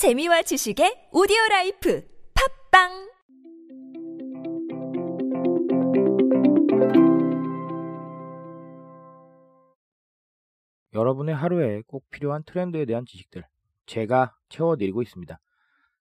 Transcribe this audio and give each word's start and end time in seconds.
재미와 0.00 0.40
지식의 0.40 1.10
오디오 1.12 1.36
라이프 1.50 2.02
팟빵 2.72 2.88
여러분의 10.94 11.34
하루에 11.34 11.82
꼭 11.86 12.08
필요한 12.08 12.42
트렌드에 12.46 12.86
대한 12.86 13.04
지식들 13.04 13.44
제가 13.84 14.34
채워드리고 14.48 15.02
있습니다. 15.02 15.38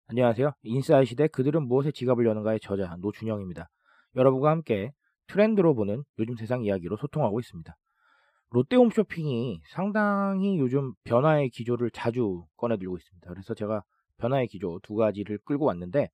안녕하세요. 0.07 0.53
인싸의 0.63 1.05
시대 1.05 1.27
그들은 1.27 1.67
무엇에 1.67 1.91
지갑을 1.91 2.25
여는가의 2.25 2.61
저자 2.61 2.95
노준영입니다. 3.01 3.69
여러분과 4.15 4.49
함께 4.49 4.93
트렌드로 5.27 5.75
보는 5.75 6.05
요즘 6.19 6.37
세상 6.37 6.63
이야기로 6.63 6.95
소통하고 6.95 7.41
있습니다. 7.41 7.75
롯데홈쇼핑이 8.51 9.61
상당히 9.67 10.57
요즘 10.57 10.93
변화의 11.03 11.49
기조를 11.49 11.91
자주 11.91 12.45
꺼내들고 12.57 12.97
있습니다. 12.97 13.29
그래서 13.29 13.53
제가 13.53 13.83
변화의 14.17 14.47
기조 14.47 14.79
두 14.81 14.95
가지를 14.95 15.39
끌고 15.45 15.65
왔는데 15.65 16.09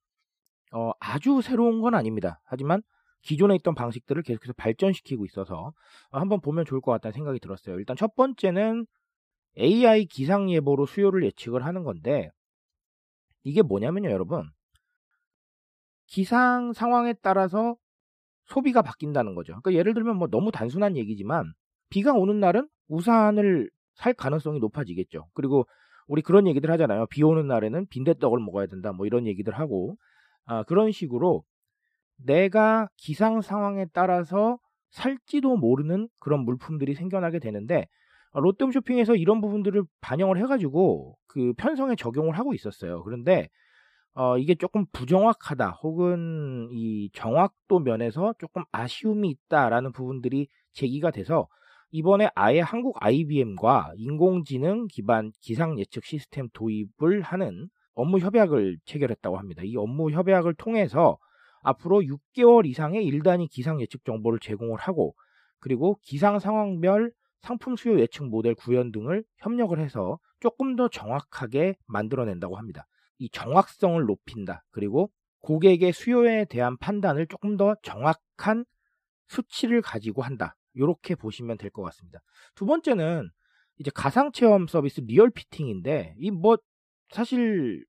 어, 0.74 0.91
아주 1.00 1.41
새로운 1.41 1.82
건 1.82 1.96
아닙니다. 1.96 2.41
하지만 2.44 2.82
기존에 3.22 3.55
있던 3.55 3.74
방식들을 3.74 4.22
계속해서 4.22 4.54
발전시키고 4.54 5.26
있어서 5.26 5.74
한번 6.12 6.41
보면 6.41 6.66
좋을 6.66 6.82
것 6.82 6.91
같다는 6.91 7.13
생각이 7.13 7.40
들었어요. 7.40 7.80
일단 7.80 7.96
첫 7.96 8.16
번째는 8.16 8.86
AI 9.58 10.05
기상 10.05 10.52
예보로 10.52 10.86
수요를 10.86 11.24
예측을 11.24 11.66
하는 11.66 11.84
건데 11.84 12.30
이게 13.44 13.62
뭐냐면요, 13.62 14.12
여러분. 14.12 14.49
기상 16.08 16.74
상황에 16.74 17.13
따라서 17.22 17.76
소비가 18.46 18.82
바뀐다는 18.82 19.34
거죠. 19.34 19.54
그러니까 19.62 19.74
예를 19.74 19.94
들면 19.94 20.18
뭐 20.18 20.27
너무 20.27 20.52
단순한 20.52 20.98
얘기지만 20.98 21.54
비가 21.90 22.14
오는 22.14 22.40
날은 22.40 22.68
우산을 22.88 23.70
살 23.96 24.14
가능성이 24.14 24.60
높아지겠죠. 24.60 25.28
그리고 25.34 25.68
우리 26.08 26.22
그런 26.22 26.48
얘기들 26.48 26.70
하잖아요. 26.72 27.08
비 27.08 27.24
오는 27.24 27.48
날에는 27.48 27.88
빈대떡을 27.88 28.40
먹어야 28.40 28.68
된다. 28.68 28.92
뭐 28.92 29.06
이런 29.06 29.26
얘기들 29.26 29.54
하고 29.54 29.98
아, 30.46 30.64
그런 30.64 30.92
식으로 30.92 31.44
내가 32.18 32.88
기상 32.98 33.42
상황에 33.42 33.88
따라서 33.94 34.60
살지도 34.92 35.58
모르는 35.58 36.08
그런 36.20 36.46
물품들이 36.46 36.94
생겨나게 36.94 37.40
되는데 37.40 37.88
아, 38.32 38.40
롯데홈 38.40 38.72
쇼핑에서 38.72 39.16
이런 39.16 39.42
부분들을 39.42 39.84
반영을 40.02 40.38
해가지고 40.38 41.18
그 41.27 41.54
편성에 41.58 41.96
적용을 41.96 42.38
하고 42.38 42.54
있었어요. 42.54 43.04
그런데 43.04 43.49
어, 44.14 44.38
이게 44.38 44.55
조금 44.55 44.86
부정확하다 44.94 45.72
혹은 45.84 46.70
이 46.72 47.10
정확도 47.14 47.80
면에서 47.80 48.34
조금 48.40 48.64
아쉬움이 48.72 49.30
있다라는 49.30 49.92
부분들이 49.92 50.48
제기가 50.72 51.12
돼서 51.12 51.48
이번에 51.96 52.29
아예 52.35 52.60
한국 52.60 52.98
IBM과 52.99 53.93
인공지능 53.96 54.88
기반 54.88 55.32
기상 55.40 55.79
예측 55.79 56.04
시스템 56.04 56.49
도입을 56.52 57.21
하는 57.21 57.70
업무 57.93 58.20
협약을 58.20 58.79
체결했다고 58.84 59.37
합니다. 59.37 59.62
이 59.63 59.77
업무 59.77 60.12
협약을 60.12 60.55
통해서 60.55 61.18
앞으로 61.62 62.02
6개월 62.02 62.65
이상의 62.65 63.10
1단위 63.10 63.49
기상 63.49 63.79
예측 63.79 64.03
정보를 64.03 64.40
제공을 64.40 64.78
하고 64.78 65.16
그리고 65.62 65.97
기상 66.02 66.40
상황별 66.40 67.13
상품 67.40 67.78
수요 67.78 67.97
예측 67.97 68.25
모델 68.25 68.56
구현 68.56 68.91
등을 68.91 69.24
협력을 69.38 69.80
해서 69.80 70.19
조금 70.41 70.75
더 70.75 70.90
정확하게 70.90 71.78
만들어낸다고 71.88 72.57
합니다. 72.57 72.85
이 73.19 73.30
정확성을 73.30 74.03
높인다. 74.03 74.66
그리고 74.72 75.09
고객의 75.40 75.94
수요에 75.94 76.44
대한 76.44 76.75
판단을 76.75 77.28
조금 77.28 77.56
더 77.56 77.74
정확한 77.84 78.66
수치를 79.30 79.81
가지고 79.81 80.24
한다. 80.24 80.57
이렇게 80.75 81.16
보시면 81.16 81.57
될 81.57 81.69
것 81.72 81.84
같습니다. 81.84 82.19
두 82.56 82.66
번째는 82.66 83.29
이제 83.79 83.91
가상 83.94 84.31
체험 84.31 84.68
서비스 84.68 85.01
real 85.02 85.30
fitting인데 85.31 86.16
이 86.19 86.31
뭐 86.31 86.57
사실 87.09 87.84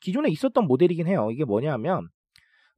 기존에 0.00 0.28
있었던 0.30 0.66
모델이긴 0.66 1.06
해요. 1.06 1.30
이게 1.32 1.44
뭐냐면 1.44 2.08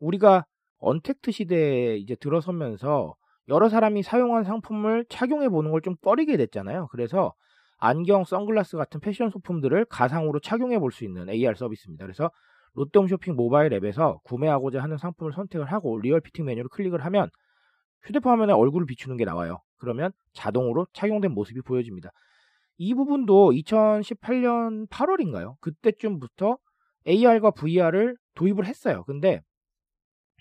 우리가 0.01 0.45
언택트 0.79 1.31
시대에 1.33 1.97
이제 1.97 2.15
들어서면서 2.17 3.15
여러 3.49 3.69
사람이 3.69 4.03
사용한 4.03 4.45
상품을 4.45 5.07
착용해 5.09 5.49
보는 5.49 5.71
걸 5.71 5.81
좀 5.83 5.97
꺼리게 6.03 6.37
됐잖아요. 6.37 6.89
그래서 6.91 7.35
안경, 7.79 8.25
선글라스 8.25 8.77
같은 8.77 9.01
패션 9.01 9.31
소품들을 9.31 9.85
가상으로 9.87 10.41
착용해 10.41 10.79
볼 10.79 10.93
수 10.93 11.05
있는 11.05 11.29
AR 11.29 11.55
서비스입니다. 11.57 12.05
그래서 12.05 12.31
롯데홈쇼핑 12.75 13.37
모바일 13.37 13.73
앱에서 13.75 14.21
구매하고자 14.25 14.83
하는 14.83 14.97
상품을 14.99 15.33
선택을 15.33 15.67
하고 15.67 15.99
real 16.01 16.21
fitting 16.21 16.45
메뉴를 16.47 16.69
클릭을 16.71 17.05
하면 17.05 17.29
휴대폰 18.05 18.33
화면에 18.33 18.53
얼굴을 18.53 18.87
비추는 18.87 19.17
게 19.17 19.25
나와요. 19.25 19.61
그러면 19.77 20.13
자동으로 20.33 20.87
착용된 20.93 21.33
모습이 21.33 21.63
보여집니다. 21.63 22.11
이 22.77 22.95
부분도 22.95 23.53
2018년 23.53 24.89
8월인가요? 24.89 25.59
그때쯤부터 25.61 26.59
AR과 27.07 27.53
VR을 27.53 28.17
도입을 28.35 28.67
했어요. 28.67 29.05
근데 29.05 29.41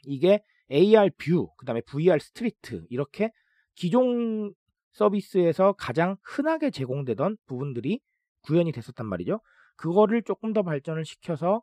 이게 0.05 0.43
AR 0.71 1.11
view, 1.17 1.49
그 1.57 1.65
다음에 1.65 1.81
VR 1.81 2.19
street, 2.19 2.85
이렇게 2.89 3.31
기존 3.75 4.53
서비스에서 4.93 5.73
가장 5.73 6.17
흔하게 6.23 6.71
제공되던 6.71 7.37
부분들이 7.45 7.99
구현이 8.41 8.71
됐었단 8.71 9.05
말이죠. 9.05 9.39
그거를 9.75 10.23
조금 10.23 10.53
더 10.53 10.63
발전을 10.63 11.05
시켜서 11.05 11.61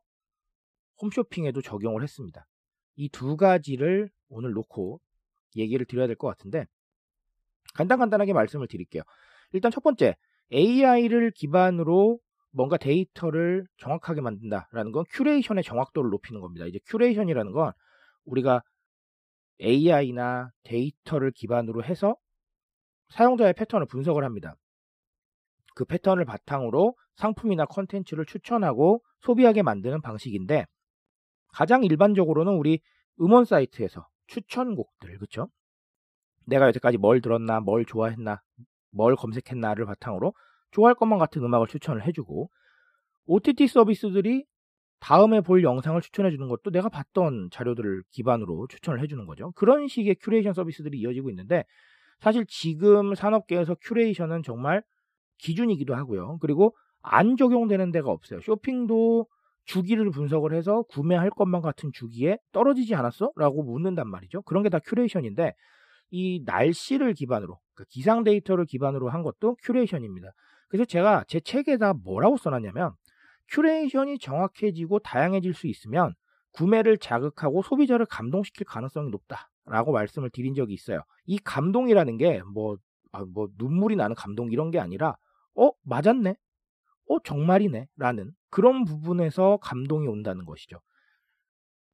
홈쇼핑에도 1.03 1.62
적용을 1.62 2.03
했습니다. 2.03 2.47
이 2.97 3.09
두 3.09 3.37
가지를 3.37 4.10
오늘 4.28 4.53
놓고 4.53 5.00
얘기를 5.56 5.87
드려야 5.87 6.06
될 6.06 6.16
것 6.16 6.28
같은데 6.28 6.66
간단간단하게 7.75 8.33
말씀을 8.33 8.66
드릴게요. 8.69 9.03
일단 9.53 9.71
첫 9.71 9.83
번째 9.83 10.16
AI를 10.53 11.31
기반으로 11.33 12.19
뭔가 12.53 12.77
데이터를 12.77 13.66
정확하게 13.78 14.21
만든다라는 14.21 14.93
건 14.93 15.05
큐레이션의 15.10 15.62
정확도를 15.62 16.10
높이는 16.10 16.41
겁니다. 16.41 16.66
이제 16.66 16.81
큐레이션이라는 16.87 17.53
건 17.53 17.72
우리가 18.25 18.62
AI나 19.60 20.50
데이터를 20.65 21.31
기반으로 21.33 21.84
해서 21.84 22.16
사용자의 23.10 23.55
패턴을 23.55 23.87
분석을 23.87 24.25
합니다. 24.25 24.55
그 25.75 25.84
패턴을 25.84 26.25
바탕으로 26.25 26.94
상품이나 27.16 27.66
컨텐츠를 27.66 28.27
추천하고 28.27 29.03
소비하게 29.21 29.62
만드는 29.62 30.00
방식인데 30.00 30.66
가장 31.53 31.84
일반적으로는 31.84 32.55
우리 32.55 32.81
음원 33.21 33.44
사이트에서 33.44 34.06
추천곡들, 34.31 35.19
그쵸? 35.19 35.49
내가 36.47 36.69
여태까지 36.69 36.99
뭘 36.99 37.21
들었나, 37.21 37.61
뭘 37.61 37.85
좋아했나, 37.85 38.41
뭘 38.93 39.17
검색했나를 39.17 39.87
바탕으로 39.87 40.33
좋아할 40.71 40.95
것만 40.95 41.19
같은 41.19 41.43
음악을 41.43 41.67
추천을 41.67 42.07
해주고 42.07 42.49
OTT 43.27 43.67
서비스들이 43.67 44.45
다음에 45.01 45.41
볼 45.41 45.63
영상을 45.63 46.01
추천해 46.01 46.31
주는 46.31 46.49
것도 46.49 46.71
내가 46.71 46.89
봤던 46.89 47.51
자료들을 47.51 48.03
기반으로 48.11 48.67
추천을 48.69 49.01
해주는 49.01 49.27
거죠. 49.27 49.53
그런 49.53 49.89
식의 49.89 50.17
큐레이션 50.21 50.53
서비스들이 50.53 50.99
이어지고 50.99 51.31
있는데 51.31 51.65
사실 52.21 52.45
지금 52.49 53.15
산업계에서 53.15 53.77
큐레이션은 53.81 54.43
정말 54.43 54.83
기준이기도 55.39 55.95
하고요. 55.95 56.39
그리고 56.41 56.77
안 57.03 57.37
적용되는 57.37 57.93
데가 57.93 58.11
없어요. 58.11 58.41
쇼핑도 58.43 59.27
주기를 59.65 60.10
분석을 60.10 60.54
해서 60.54 60.82
구매할 60.84 61.31
것만 61.31 61.62
같은 61.62 61.91
주기에 61.93 62.38
떨어지지 62.53 62.94
않았어? 62.94 63.32
라고 63.37 63.62
묻는단 63.62 64.09
말이죠. 64.09 64.43
그런 64.43 64.62
게 64.62 64.69
다 64.69 64.78
큐레이션인데 64.81 65.54
이 66.10 66.43
날씨를 66.44 67.15
기반으로 67.15 67.59
그러니까 67.75 67.88
기상 67.91 68.25
데이터를 68.25 68.65
기반으로 68.66 69.10
한 69.10 69.22
것도 69.22 69.56
큐레이션입니다. 69.62 70.28
그래서 70.69 70.84
제가 70.84 71.25
제 71.28 71.41
책에다 71.41 71.94
뭐라고 71.94 72.37
써놨냐면 72.37 72.93
큐레이션이 73.48 74.19
정확해지고 74.19 75.00
다양해질 75.00 75.54
수 75.54 75.66
있으면 75.66 76.15
구매를 76.53 76.98
자극하고 76.98 77.62
소비자를 77.62 78.06
감동시킬 78.06 78.66
가능성이 78.66 79.10
높다라고 79.10 79.92
말씀을 79.92 80.31
드린 80.31 80.54
적이 80.54 80.75
있어요. 80.75 81.03
이 81.27 81.38
감동이라는 81.38 82.16
게뭐 82.19 82.77
아, 83.12 83.25
뭐 83.32 83.48
눈물이 83.59 83.97
나는 83.97 84.15
감동 84.16 84.53
이런 84.53 84.71
게 84.71 84.78
아니라 84.78 85.16
어 85.56 85.71
맞았네, 85.82 86.34
어 87.10 87.19
정말이네 87.25 87.88
라는 87.97 88.31
그런 88.50 88.84
부분에서 88.84 89.59
감동이 89.60 90.06
온다는 90.06 90.45
것이죠. 90.45 90.80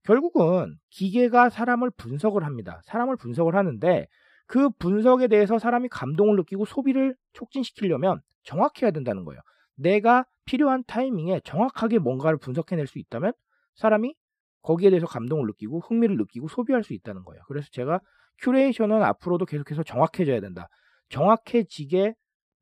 결국은 0.02 0.76
기계가 0.90 1.48
사람을 1.48 1.90
분석을 1.96 2.44
합니다. 2.44 2.80
사람을 2.84 3.16
분석을 3.16 3.56
하는데 3.56 4.06
그 4.46 4.68
분석에 4.70 5.26
대해서 5.26 5.58
사람이 5.58 5.88
감동을 5.88 6.36
느끼고 6.36 6.66
소비를 6.66 7.16
촉진시키려면 7.32 8.20
정확해야 8.44 8.90
된다는 8.90 9.24
거예요. 9.24 9.40
내가 9.74 10.26
필요한 10.44 10.84
타이밍에 10.86 11.40
정확하게 11.44 11.98
뭔가를 11.98 12.38
분석해낼 12.38 12.86
수 12.86 12.98
있다면 12.98 13.32
사람이 13.74 14.14
거기에 14.62 14.90
대해서 14.90 15.06
감동을 15.06 15.46
느끼고 15.46 15.80
흥미를 15.80 16.18
느끼고 16.18 16.48
소비할 16.48 16.84
수 16.84 16.92
있다는 16.92 17.24
거예요. 17.24 17.42
그래서 17.48 17.68
제가 17.72 18.00
큐레이션은 18.42 19.02
앞으로도 19.02 19.46
계속해서 19.46 19.82
정확해져야 19.82 20.40
된다. 20.40 20.68
정확해지게 21.08 22.14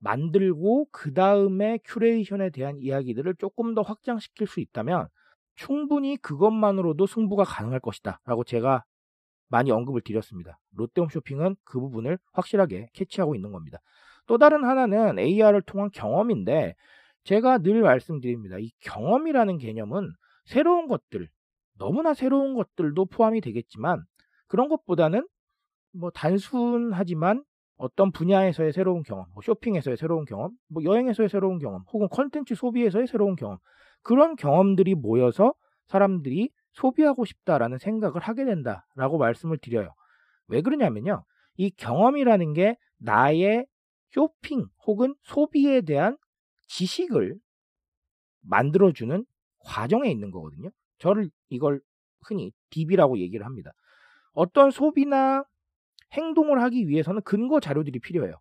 만들고 0.04 0.88
그 0.92 1.14
다음에 1.14 1.78
큐레이션에 1.84 2.50
대한 2.50 2.76
이야기들을 2.78 3.36
조금 3.36 3.74
더 3.74 3.80
확장시킬 3.80 4.46
수 4.46 4.60
있다면 4.60 5.08
충분히 5.56 6.16
그것만으로도 6.18 7.06
승부가 7.06 7.44
가능할 7.44 7.80
것이다. 7.80 8.20
라고 8.26 8.44
제가 8.44 8.84
많이 9.48 9.70
언급을 9.70 10.02
드렸습니다. 10.02 10.58
롯데홈 10.72 11.08
쇼핑은 11.08 11.56
그 11.64 11.80
부분을 11.80 12.18
확실하게 12.32 12.90
캐치하고 12.92 13.34
있는 13.34 13.50
겁니다. 13.50 13.78
또 14.26 14.36
다른 14.36 14.64
하나는 14.64 15.18
AR을 15.18 15.62
통한 15.62 15.90
경험인데 15.90 16.74
제가 17.24 17.58
늘 17.58 17.80
말씀드립니다. 17.80 18.58
이 18.58 18.72
경험이라는 18.80 19.56
개념은 19.56 20.12
새로운 20.44 20.86
것들, 20.86 21.30
너무나 21.78 22.12
새로운 22.12 22.54
것들도 22.54 23.06
포함이 23.06 23.40
되겠지만 23.40 24.04
그런 24.48 24.68
것보다는 24.68 25.26
뭐 25.92 26.10
단순하지만 26.10 27.42
어떤 27.76 28.12
분야에서의 28.12 28.72
새로운 28.72 29.02
경험, 29.02 29.26
뭐 29.34 29.42
쇼핑에서의 29.42 29.96
새로운 29.96 30.24
경험, 30.24 30.52
뭐 30.68 30.82
여행에서의 30.84 31.28
새로운 31.28 31.58
경험, 31.58 31.82
혹은 31.92 32.08
컨텐츠 32.08 32.54
소비에서의 32.54 33.06
새로운 33.06 33.36
경험, 33.36 33.58
그런 34.02 34.36
경험들이 34.36 34.94
모여서 34.94 35.54
사람들이 35.86 36.50
소비하고 36.72 37.24
싶다라는 37.24 37.78
생각을 37.78 38.20
하게 38.20 38.44
된다라고 38.44 39.18
말씀을 39.18 39.58
드려요. 39.58 39.94
왜 40.48 40.60
그러냐면요. 40.60 41.24
이 41.56 41.70
경험이라는 41.70 42.52
게 42.52 42.76
나의 42.98 43.66
쇼핑 44.10 44.66
혹은 44.86 45.14
소비에 45.22 45.80
대한 45.80 46.16
지식을 46.68 47.36
만들어주는 48.42 49.24
과정에 49.60 50.10
있는 50.10 50.30
거거든요. 50.30 50.70
저를 50.98 51.30
이걸 51.48 51.80
흔히 52.26 52.52
DB라고 52.70 53.18
얘기를 53.18 53.44
합니다. 53.44 53.72
어떤 54.32 54.70
소비나 54.70 55.44
행동을 56.14 56.62
하기 56.62 56.88
위해서는 56.88 57.22
근거 57.22 57.60
자료들이 57.60 57.98
필요해요. 58.00 58.34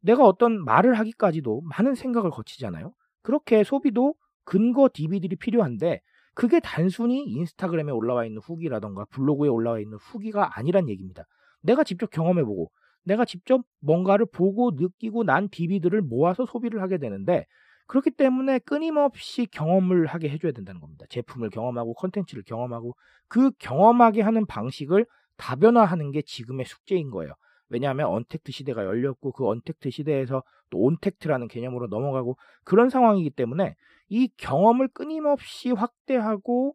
내가 0.00 0.24
어떤 0.24 0.64
말을 0.64 0.94
하기까지도 0.94 1.62
많은 1.62 1.94
생각을 1.94 2.30
거치잖아요. 2.30 2.92
그렇게 3.22 3.64
소비도 3.64 4.14
근거 4.44 4.88
DB들이 4.92 5.36
필요한데 5.36 6.00
그게 6.34 6.60
단순히 6.60 7.24
인스타그램에 7.24 7.90
올라와 7.92 8.24
있는 8.24 8.40
후기라던가 8.40 9.04
블로그에 9.10 9.48
올라와 9.48 9.80
있는 9.80 9.98
후기가 10.00 10.56
아니란 10.56 10.88
얘기입니다. 10.88 11.24
내가 11.62 11.82
직접 11.84 12.10
경험해보고 12.10 12.70
내가 13.04 13.24
직접 13.24 13.62
뭔가를 13.80 14.26
보고 14.32 14.70
느끼고 14.70 15.24
난 15.24 15.48
DB들을 15.48 16.00
모아서 16.02 16.46
소비를 16.46 16.80
하게 16.80 16.98
되는데 16.98 17.44
그렇기 17.86 18.10
때문에 18.12 18.60
끊임없이 18.60 19.46
경험을 19.46 20.06
하게 20.06 20.28
해줘야 20.28 20.52
된다는 20.52 20.80
겁니다. 20.80 21.06
제품을 21.08 21.50
경험하고 21.50 21.94
컨텐츠를 21.94 22.44
경험하고 22.44 22.94
그 23.28 23.50
경험하게 23.58 24.20
하는 24.20 24.46
방식을 24.46 25.06
다변화하는 25.38 26.10
게 26.10 26.20
지금의 26.22 26.66
숙제인 26.66 27.10
거예요. 27.10 27.32
왜냐하면 27.70 28.08
언택트 28.08 28.52
시대가 28.52 28.84
열렸고 28.84 29.32
그 29.32 29.46
언택트 29.46 29.90
시대에서 29.90 30.42
또 30.70 30.78
온택트라는 30.78 31.48
개념으로 31.48 31.86
넘어가고 31.86 32.36
그런 32.64 32.90
상황이기 32.90 33.30
때문에 33.30 33.74
이 34.08 34.28
경험을 34.36 34.88
끊임없이 34.88 35.70
확대하고 35.70 36.74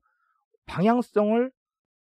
방향성을 0.65 1.51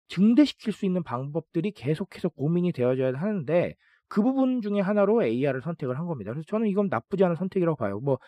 증대시킬 0.08 0.74
수 0.74 0.86
있는 0.86 1.04
방법들이 1.04 1.72
계속해서 1.72 2.30
고민이 2.30 2.74
되어져야 2.74 3.14
하는데 3.14 3.76
그 4.08 4.22
부분 4.22 4.62
중에 4.62 4.82
하나로 4.82 5.24
AR을 5.24 5.62
선택을 5.62 5.98
한 5.98 6.06
겁니다. 6.06 6.32
그래서 6.32 6.46
저는 6.50 6.68
이건 6.68 6.90
나쁘지 6.90 7.24
않은 7.24 7.36
선택이라고 7.38 7.78
봐요. 7.78 8.00
뭐 8.02 8.20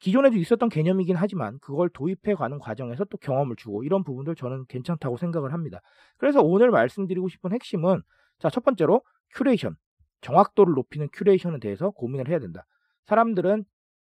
기존에도 0.00 0.36
있었던 0.36 0.68
개념이긴 0.68 1.16
하지만 1.16 1.58
그걸 1.60 1.88
도입해 1.88 2.34
가는 2.34 2.58
과정에서 2.58 3.04
또 3.04 3.16
경험을 3.18 3.56
주고 3.56 3.84
이런 3.84 4.04
부분들 4.04 4.34
저는 4.34 4.66
괜찮다고 4.68 5.16
생각을 5.16 5.52
합니다. 5.52 5.80
그래서 6.18 6.40
오늘 6.42 6.70
말씀드리고 6.70 7.28
싶은 7.28 7.52
핵심은 7.52 8.02
자, 8.38 8.50
첫 8.50 8.64
번째로 8.64 9.02
큐레이션. 9.34 9.76
정확도를 10.20 10.74
높이는 10.74 11.08
큐레이션에 11.12 11.58
대해서 11.58 11.90
고민을 11.90 12.28
해야 12.28 12.38
된다. 12.38 12.64
사람들은 13.04 13.64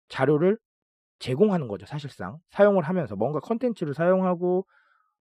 자료를 0.09 0.57
제공하는 1.19 1.67
거죠, 1.67 1.85
사실상. 1.85 2.37
사용을 2.49 2.83
하면서 2.83 3.15
뭔가 3.15 3.39
컨텐츠를 3.39 3.93
사용하고 3.93 4.65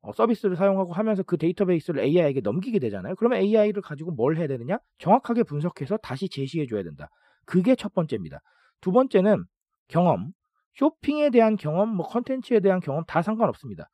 어, 0.00 0.12
서비스를 0.12 0.54
사용하고 0.54 0.92
하면서 0.92 1.22
그 1.24 1.36
데이터베이스를 1.36 2.00
AI에게 2.00 2.40
넘기게 2.40 2.78
되잖아요. 2.78 3.16
그러면 3.16 3.40
AI를 3.40 3.82
가지고 3.82 4.12
뭘 4.12 4.36
해야 4.36 4.46
되느냐? 4.46 4.78
정확하게 4.98 5.42
분석해서 5.42 5.96
다시 5.96 6.28
제시해 6.28 6.66
줘야 6.66 6.84
된다. 6.84 7.08
그게 7.44 7.74
첫 7.74 7.92
번째입니다. 7.94 8.40
두 8.80 8.92
번째는 8.92 9.44
경험. 9.88 10.32
쇼핑에 10.74 11.30
대한 11.30 11.56
경험, 11.56 11.88
뭐 11.88 12.06
컨텐츠에 12.06 12.60
대한 12.60 12.80
경험 12.80 13.04
다 13.06 13.22
상관없습니다. 13.22 13.90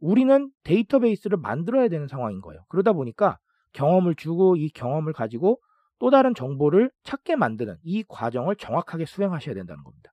우리는 0.00 0.50
데이터베이스를 0.64 1.38
만들어야 1.38 1.88
되는 1.88 2.06
상황인 2.08 2.40
거예요. 2.40 2.64
그러다 2.68 2.92
보니까 2.92 3.38
경험을 3.72 4.14
주고 4.14 4.56
이 4.56 4.68
경험을 4.70 5.12
가지고 5.12 5.60
또 5.98 6.10
다른 6.10 6.34
정보를 6.34 6.90
찾게 7.04 7.36
만드는 7.36 7.76
이 7.82 8.04
과정을 8.06 8.56
정확하게 8.56 9.06
수행하셔야 9.06 9.54
된다는 9.54 9.82
겁니다. 9.82 10.12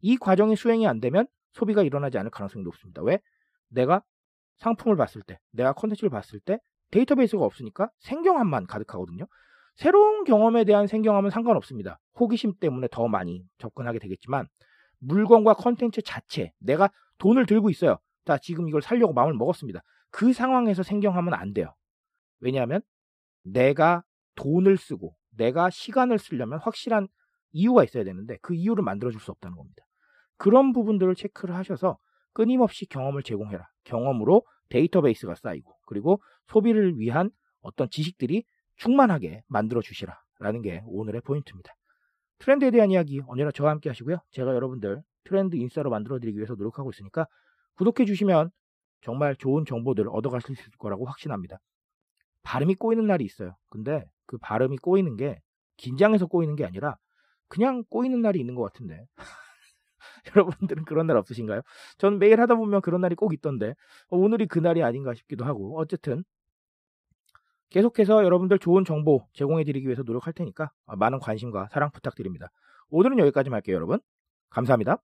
이 0.00 0.16
과정이 0.16 0.54
수행이 0.54 0.86
안 0.86 1.00
되면 1.00 1.26
소비가 1.52 1.82
일어나지 1.82 2.18
않을 2.18 2.30
가능성이 2.30 2.64
높습니다. 2.64 3.02
왜? 3.02 3.20
내가 3.68 4.02
상품을 4.58 4.96
봤을 4.96 5.22
때, 5.22 5.38
내가 5.50 5.72
컨텐츠를 5.72 6.10
봤을 6.10 6.38
때 6.40 6.58
데이터베이스가 6.90 7.44
없으니까 7.44 7.90
생경함만 8.00 8.66
가득하거든요. 8.66 9.26
새로운 9.74 10.22
경험에 10.24 10.64
대한 10.64 10.86
생경함은 10.86 11.30
상관없습니다. 11.30 11.98
호기심 12.20 12.54
때문에 12.60 12.86
더 12.92 13.08
많이 13.08 13.42
접근하게 13.58 13.98
되겠지만 13.98 14.46
물건과 15.06 15.54
컨텐츠 15.54 16.02
자체, 16.02 16.52
내가 16.58 16.90
돈을 17.18 17.46
들고 17.46 17.70
있어요. 17.70 17.98
자, 18.24 18.38
지금 18.38 18.68
이걸 18.68 18.82
살려고 18.82 19.12
마음을 19.12 19.34
먹었습니다. 19.34 19.80
그 20.10 20.32
상황에서 20.32 20.82
생경하면 20.82 21.34
안 21.34 21.52
돼요. 21.52 21.74
왜냐하면 22.40 22.80
내가 23.42 24.02
돈을 24.36 24.76
쓰고 24.76 25.14
내가 25.30 25.70
시간을 25.70 26.18
쓰려면 26.18 26.58
확실한 26.60 27.08
이유가 27.52 27.84
있어야 27.84 28.04
되는데 28.04 28.38
그 28.42 28.54
이유를 28.54 28.82
만들어줄 28.84 29.20
수 29.20 29.30
없다는 29.30 29.56
겁니다. 29.56 29.84
그런 30.36 30.72
부분들을 30.72 31.14
체크를 31.14 31.54
하셔서 31.54 31.98
끊임없이 32.32 32.86
경험을 32.86 33.22
제공해라. 33.22 33.68
경험으로 33.84 34.44
데이터베이스가 34.70 35.36
쌓이고 35.36 35.72
그리고 35.86 36.20
소비를 36.48 36.98
위한 36.98 37.30
어떤 37.60 37.88
지식들이 37.88 38.44
충만하게 38.76 39.42
만들어 39.46 39.80
주시라라는 39.80 40.62
게 40.62 40.82
오늘의 40.86 41.20
포인트입니다. 41.22 41.72
트렌드에 42.44 42.70
대한 42.70 42.90
이야기 42.90 43.22
언제나 43.26 43.50
저와 43.50 43.70
함께 43.70 43.88
하시고요. 43.88 44.18
제가 44.30 44.54
여러분들 44.54 45.02
트렌드 45.24 45.56
인싸로 45.56 45.88
만들어 45.88 46.18
드리기 46.18 46.36
위해서 46.36 46.54
노력하고 46.54 46.90
있으니까 46.90 47.26
구독해 47.76 48.04
주시면 48.04 48.50
정말 49.00 49.34
좋은 49.34 49.64
정보들 49.64 50.08
얻어가실 50.10 50.54
수 50.54 50.62
있을 50.68 50.72
거라고 50.76 51.06
확신합니다. 51.06 51.58
발음이 52.42 52.74
꼬이는 52.74 53.06
날이 53.06 53.24
있어요. 53.24 53.56
근데 53.70 54.04
그 54.26 54.36
발음이 54.36 54.76
꼬이는 54.76 55.16
게 55.16 55.40
긴장해서 55.78 56.26
꼬이는 56.26 56.54
게 56.54 56.66
아니라 56.66 56.98
그냥 57.48 57.82
꼬이는 57.88 58.20
날이 58.20 58.40
있는 58.40 58.54
것 58.54 58.62
같은데. 58.62 59.06
여러분들은 60.36 60.84
그런 60.84 61.06
날 61.06 61.16
없으신가요? 61.16 61.62
전 61.96 62.18
매일 62.18 62.42
하다 62.42 62.56
보면 62.56 62.82
그런 62.82 63.00
날이 63.00 63.14
꼭 63.14 63.32
있던데 63.32 63.74
오늘이 64.10 64.46
그 64.46 64.58
날이 64.58 64.82
아닌가 64.82 65.14
싶기도 65.14 65.46
하고 65.46 65.78
어쨌든 65.78 66.24
계속해서 67.74 68.22
여러분들 68.22 68.60
좋은 68.60 68.84
정보 68.84 69.26
제공해 69.32 69.64
드리기 69.64 69.86
위해서 69.86 70.04
노력할 70.04 70.32
테니까 70.32 70.70
많은 70.86 71.18
관심과 71.18 71.70
사랑 71.72 71.90
부탁드립니다. 71.90 72.52
오늘은 72.88 73.18
여기까지 73.18 73.50
할게요, 73.50 73.74
여러분. 73.74 73.98
감사합니다. 74.50 74.98